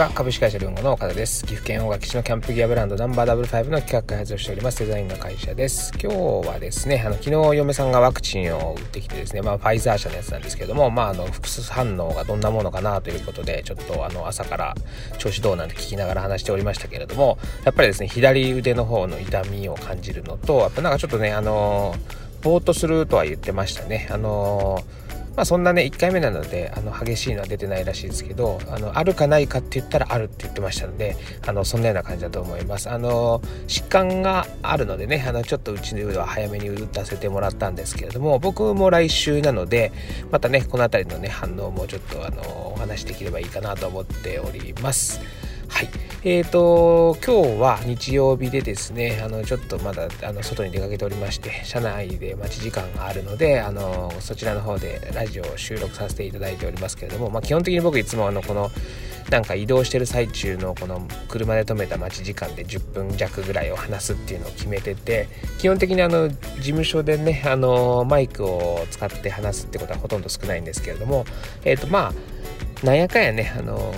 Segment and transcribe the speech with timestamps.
[0.00, 1.42] は株式会社ルンゴの岡田です。
[1.42, 5.92] 岐阜県大垣市のキャンプギアブランドナンバーダブルファイブの企画開発をしておりますデザインの会社です。
[6.02, 14.74] 今日はですねあの昨日嫁さんがワクチンを打ってきてですねまあファイザー社のやつなんですけどもまああの複数反応がどんなものかなということでちょっとあの朝から
[15.18, 17.36] 調子どうなんて聞きながら話しておりましたけれども
[17.66, 21.94] やっぱりですね左腕の方の痛みを感じるのとやっぱなんかちょっとねあの
[22.40, 24.08] ぼーっとするとは言ってましたね。
[24.10, 24.82] あの
[25.36, 31.16] まあ、そんなね1回目なのであの激しいのは出てないらしいですけどあのあるかないかって言ったらあるって言ってましたので
[31.46, 32.90] あのそんなような感じだと思います。
[32.90, 39.92] あの疾患があるのでねあのちょっとうちの腕は早めに打たせてもらったんですけれども僕も来週なので
[40.30, 45.20] またねこの辺りのね反応もちょっとあのお話できればいいかなと思っております。
[45.70, 45.88] はい。
[46.22, 58.70] えーと、今日は日曜日でですねあのちょっとまだあの外に出かけておりまして車内で待ち時間があるのであのそちらの方でラジオを収録させていただいておりますけれども、まあ、基本的に僕いつもあのこの
[59.30, 71.24] なんか移動してる最中のこの車で止めた待ち時間で10分弱ぐらいを話すっていうのを決めてて基本的にあの事務所でねあのマイクを使って話すってことはほとんど少ないんですけれども
[71.64, 72.12] えっ、とま
[72.82, 73.94] あなんやかんやねあの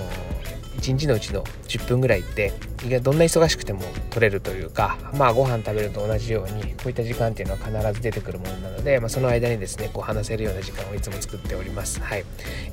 [0.83, 2.53] 1日のうちの10分ぐらいって
[3.01, 3.81] どんな忙しくても
[4.11, 12.01] 取れるというかまあご飯食べると同じようにこういった時間っていうのは必ず出てくるものなので、まあ、その間にですねこう話せるような時間をいつも作っております。
[12.01, 12.25] はい。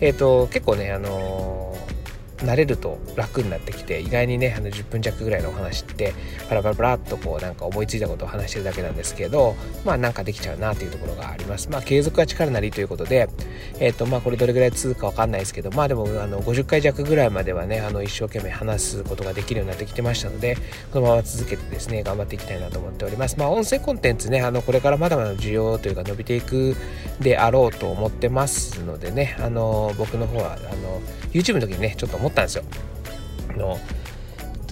[0.02, 1.98] えっ、ー、と結構ねあのー
[2.40, 6.14] 慣れると楽になってきて意外にねあの10分弱ぐらいのお話って
[6.48, 11.70] パラパラパラっとこうなんか思いついたことを話してるだけなんですけどまあなんかできちゃうなというところがあります。
[11.70, 13.30] まあ継続は力なりということで
[13.80, 20.58] えっ、ー、とまあこれどれぐらい続くかわかんないですけどまあでもあの50回弱ぐらいまではねあの一生懸命話すことができるようになってきてましたので
[20.92, 23.38] このまま続けてですね頑張っていきたいなと思っております。
[23.38, 26.75] まあ音声コンテンツねあのこれからまだまだ需要というか伸びていく
[27.19, 32.63] であろうと思ってますのでねあの僕の方はあの YouTube の時にねちょっと思ったんですよ。
[33.57, 33.79] の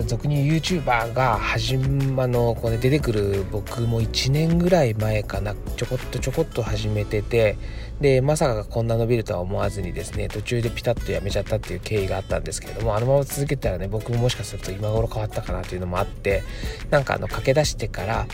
[0.03, 7.57] 俗に YouTuber が始まのこれ出てくる僕も1年ぐらい前かなちょこっとちょこっと始めてて
[8.01, 16.43] でまさかこんな伸びるとは思わずにですね途中でピタッとやめちゃったっていう経緯があったんですけれどもあのまま続けたらね僕ももしかすると今頃変わったかなというのもあって
[16.91, 18.27] なんかあの駆け出してから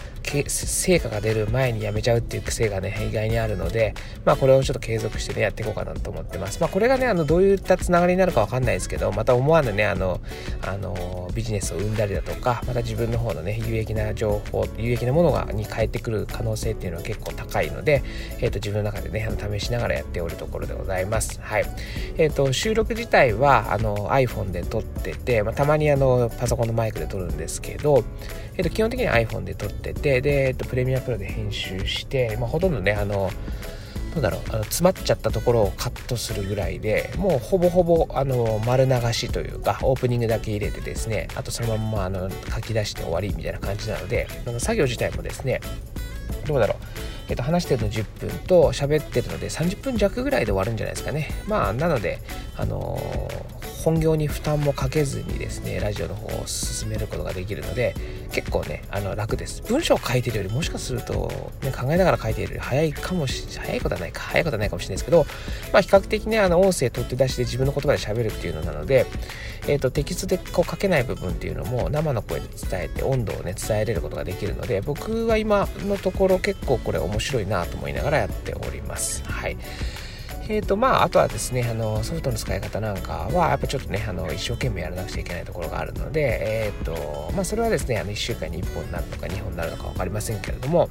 [0.48, 3.94] 成果が出る前にやめちゃうっていう癖がね意外にあるので
[4.26, 6.60] まあこれをちょっと継続してねやっていこうかなと思ってます。
[6.60, 10.22] まあこれがねあのどういったつながりになるかわかんないですけどまた思わぬねあの
[10.62, 18.02] あのビジネスを生んだりだとかまた自分の方のね有益な情報有益なものがに変えてくる可能性っていうのは結構高いので、
[18.40, 21.40] えー、と自分の中でねあのしながらやっておるところでございます。
[21.42, 21.66] はい。
[22.18, 28.04] えっ、ー、と、収録自体はあの iPhone で撮ってて、まあ、たまにあのパソコンのマイクで撮るんですけど、
[28.56, 33.32] えっ、ー、と、基本的に iPhone で撮ってて、で、えっ、ー、と、プレミアプロで編集して、まあ、ほとんどね、あの、
[34.14, 44.28] どうだろうあの詰まっちゃったところをカットするぐらいでもうほぼほぼあの丸流しというかオープニングだけ入れてですねあとそのままあの書き出して終わりみたいな感じなので
[44.60, 45.62] 作業自体もですね
[46.46, 51.30] どうだろうえっと、話してるの10分と喋ってるので30分弱ぐらいで終わるんじゃないですかね。
[51.48, 52.20] まあ、なので、
[52.58, 57.96] あのー本業に負担もかけずにですねラジオの方を進めることができるので
[58.32, 59.62] 結構ねあの楽です。
[59.64, 65.26] 文章を書いてるよりもしかすると、ね、考えながら書いてるより早いかもし早いことはないか早いことはないかもしれないですけど、
[65.72, 69.06] まあ、比較的ねあの音声取って出して自分の言葉で喋るっていうのなので、
[69.68, 79.24] えーと、テキストでこう書けない部分っていうのも生の声で伝えて温度をね伝えれることができるので僕は今のところ結構これ面白いなと思いながらやっております。
[79.26, 79.58] はい。
[80.50, 90.90] えーとまあ、あとはですねあのソフトの使い方なんかはやっぱちょっとねあの一生懸命やらなくちゃいけないところがあるので、えーとまあ、それはですねあの1週間に1本になるのか2本になるのか分かりませんけれども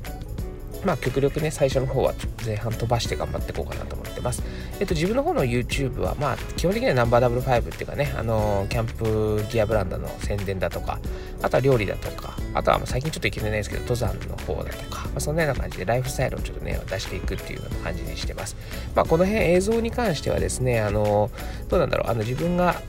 [0.85, 4.43] まあ極力ね最初の方は前半飛ばして頑張っていこうかなと思ってます。
[4.81, 10.99] えっと自分の方の YouTube はまあ基本的にはナンバーダブル5っていうかねあのキャンプギアブランドの宣伝だとか
[11.43, 18.57] あとは料理だとかあとは最近ちょっと行けてないですけど登山の方だとか、まあ、そんなような感じでライフスタイルをちょっとね出していくっていうような感じにしてます。
[18.95, 21.31] まあこの辺映像に関してはですねあの
[21.69, 22.83] どうなんだろうあの自分が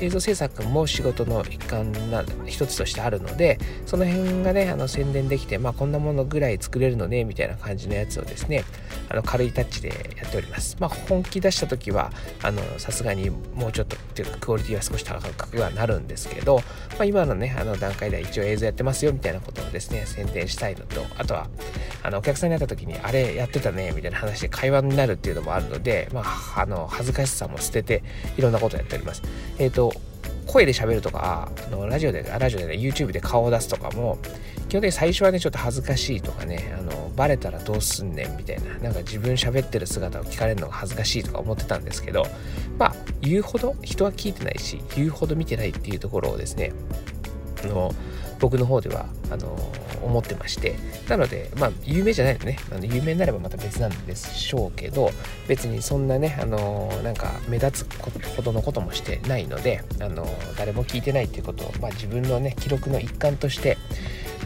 [0.00, 8.64] 映像制作も仕事の一環な一つとしてあるのでその辺がねあの宣伝できてまあこんなものぐらい作れるのねみたいな感じのやつをですね
[9.08, 10.76] あの軽いタッチでやっております。
[10.80, 12.12] まあ本気出した時は
[12.78, 16.62] さすがにもうちょっとっていうかクオリティは少し高くはなるんですけど、ま
[17.00, 21.48] あ、今のねあの段階では一応映像やってますよみたいなことをですね宣伝したいのとあとは
[22.02, 28.02] あのお客さんに会った時にあれやってたねみたいな話で会話になるっていうのもあるのでまああの恥ずかしさも捨てて
[28.36, 29.22] いろんなことをやっております。
[29.58, 29.87] え、ー、と
[30.48, 34.18] 声で喋るとかあのラジオでラジオで、ね、YouTube で顔を出すとかも
[34.68, 42.26] 基本的に最初はねちょっと恥ずかしいとかねあのバレたらどうすんねんみたいななんか自分喋ってる姿を聞かれるのが恥ずかしいとか思ってたんですけど
[42.78, 46.72] まあ言うほど人は聞いてないし言うほど見てないっていうところをですね
[47.64, 47.94] あの
[48.38, 49.56] 僕の方ではあの
[50.02, 50.76] 思ってまして
[51.08, 52.58] なのでまあ有名じゃないのね。
[52.72, 55.10] あの有名になればまた別なんでしょうけど
[55.46, 57.98] 別にそんなねあのなんか目立つ
[58.36, 60.26] ほどのこともしてないのであの
[60.56, 63.76] 誰も聞いてないっていうことを、まあ、自分のね記録の一環として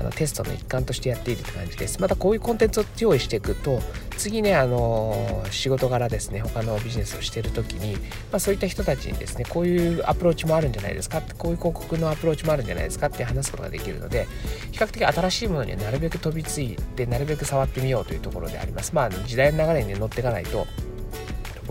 [0.02, 2.00] あのテストの一環としてやっているって感じです。
[2.00, 3.80] またこういうコンテンツを用意していくと
[4.16, 8.00] 次ねあの仕事柄ですね他のビジネスをしている時に、ま
[8.36, 14.26] あ、そういった人たちにですねこういうアプローチもあるんじゃないですかってこういう広告のアプローチもあるんじゃないですかって話すことができるので
[14.72, 18.94] 比較的新しいものにはなるべく飛びついてなるべく触ってみようというところであります。
[18.94, 20.66] まあ時代の流れに、ね、乗っていかないと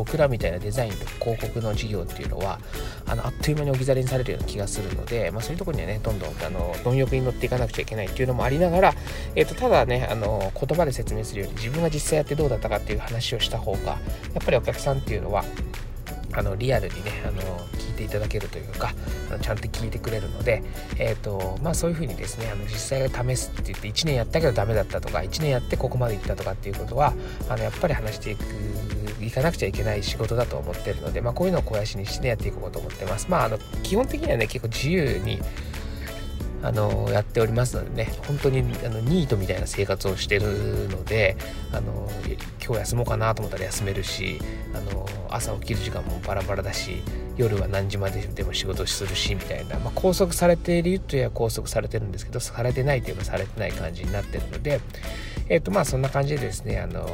[0.01, 2.57] 僕らみたいなデザインと広告の事業っていうのは
[3.05, 8.93] あのあっという間に置き去りにされるような気がするので、まあ、そういうところにはねどんどんあの貪欲に乗っていかなくちゃいけないっていうのもありながら、
[9.35, 13.97] えーと、ただねあの言葉で説明するより自分が実際やってどうだったかっていう話をした方がや
[14.41, 15.43] っぱりお客さんっていうのは
[16.33, 17.41] あのリアルにねあの
[18.01, 18.93] ていただけるというか
[19.29, 20.63] あのちゃんと聞いてくれるので、
[20.97, 27.13] えーとまあ、そういうふうにですねあの実際試すって言って1年やったけどダメだったとか1年やってここまでいったとかっていうことは
[27.49, 28.43] あのやっぱり話していく
[29.19, 33.27] 行かなくちゃいけない仕事だと思ってるので、まあ、こういうのを肥やしにして、やっていこうと思ってます。
[33.29, 35.39] まあ、あの基本的にはね結構自由に
[36.63, 41.35] あのやっておりますのでね本当にあのニートみたいな生活をしてるので
[41.71, 42.07] あの
[42.63, 44.39] 今日休もうかなと思ったら休めるし
[44.73, 47.01] あの朝起きる時間もバラバラだし
[47.37, 54.79] 夜は何時まででも仕事するしみたいな、まあ、拘束されているといえば拘束されてるんですけどされてないといえばされてない感じになってるので
[55.51, 57.05] えっ、とまあそんな感じでですねあの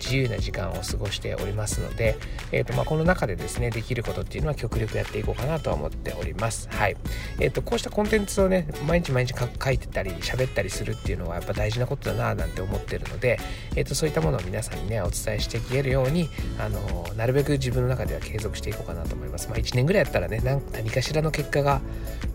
[0.00, 2.16] 自由な時間を過ごしておりますので、
[2.50, 6.68] えーとまあ、この中でですねできることっていうのは極力やっていこうかなとは思っております。
[6.68, 6.96] はい。
[7.38, 13.38] えっ、とこうしたコンテンツをね毎日毎日書いてたり喋ったりするっていうのはやっぱ大事なことだななんて思ってるので、
[13.76, 16.28] えーと、そういったものを皆さんにねお伝えしていけるように
[16.58, 19.48] あのなるべく自分の中では継続していこうかなと思います。
[19.48, 20.40] まあ1年ぐらいやったらね
[20.72, 21.80] 何かしらの結果が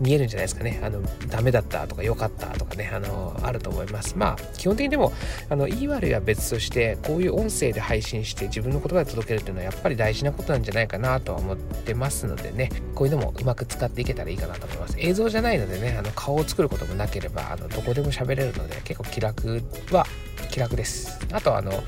[0.00, 0.80] 見えるんじゃないですかね。
[0.82, 4.16] あのダメだったとか良かったとかねあのあると思います。
[4.16, 5.12] まあ基本的にでも
[5.48, 12.70] あの言い悪いは別としてこういう音声で配信して自分の言葉で届けるっていうのはやっぱり大事なことなんじゃないかなとは思ってますのでね。
[12.94, 14.94] こういうのもうまく使っていけたらいいかなと思います。
[14.98, 20.06] 映像じゃないのでねあの顔を作ることもなければあのどこでも喋れるので結構気楽は
[20.50, 21.18] 気楽です。
[21.32, 21.82] あとあの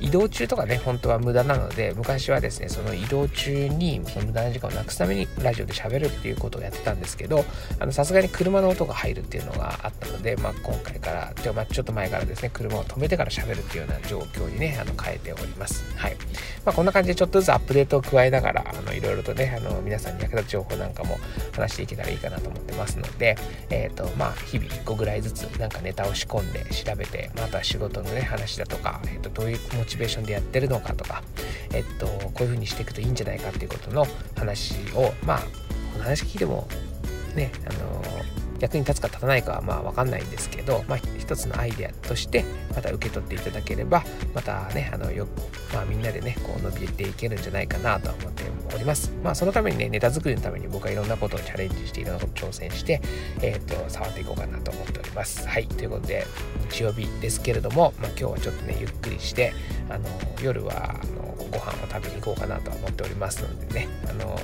[0.00, 7.44] 移動中とかね本当は無駄なので昔はですねその移動中にその無駄な時間をなくすためにラジオで喋るっていうことをやってたんですけど
[7.90, 15.84] さすがに車の音が入るっていうのがあったので、まあ、今回からちょ,、まあ、ちょっと前からですね車を止めてから喋るっていうような状況にねあの変えております。
[15.96, 16.16] はい。
[16.64, 21.18] まあ、こんな感じでちょっとずつアップデートを加えながらいろいろとねあの皆さんに役立つ情報なんかも
[21.52, 23.36] 話していけたらいいかなと思ってますので
[23.70, 31.22] えっ、ー、とまあ日々1個ぐらいずつなんかネタを仕込んで調べてまた仕事のね話だとか、えーと、どういうモチベーションでやってるのかとか
[31.72, 34.06] えっ、とこういう風にしていくといいんじゃないかっていうことの
[34.36, 35.38] 話をまあ
[35.92, 36.68] この話聞いても
[37.34, 38.02] ねあの
[38.60, 42.44] 役に立つか立たないかはまあ分かんないんですけど、まあ、一つのアイデアとして
[42.74, 45.26] また受け取っていただければまたねあのよ、
[45.72, 48.44] まあ、みんなでねこう伸びていけるんじゃないかなと思って
[48.74, 49.12] おります。
[49.22, 53.00] まあそのためにねネタ作りのために僕はいろんなことをチャレンジしていろんなことを挑戦して
[53.40, 55.46] えっ、と触っていこうかなと思っております。
[55.46, 55.66] はい。
[55.66, 56.26] ということで
[56.70, 59.52] 日曜日ですけれども、まあ、今日はちょっとねゆっくりして
[59.88, 60.08] あの
[60.42, 64.38] 夜はあのご飯を食べに行こうかなと思っておりますのでねあの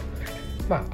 [0.68, 0.84] まあ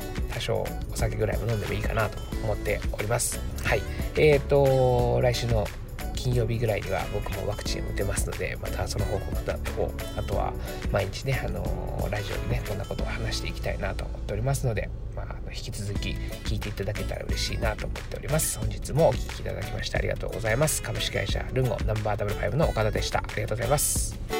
[0.40, 3.38] 多少お酒ぐらいも飲んでもいいかなと思っております。
[3.62, 3.82] はい。
[4.16, 5.66] えーと来週の
[6.14, 10.52] 金曜日ぐらいには僕もワクチン打てますのでまたその報告だとあとは
[10.92, 18.58] 毎日ねあのラジオでねこんなことを話していきたいなと思っておりますので、まあ、引き続き聞いていただけたら嬉しいなと思っております。
[18.58, 20.82] 本日もお聴きいただきましてありがとうございます。
[20.82, 23.20] 株式会社ルンゴナンバーダブルファイブの岡田でした。
[23.20, 24.39] ありがとうございます。